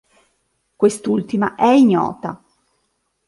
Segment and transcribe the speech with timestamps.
[0.77, 2.43] Quest'ultima è ignota.